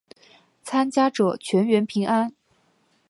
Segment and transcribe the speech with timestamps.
[0.63, 2.33] 参加者全员平安。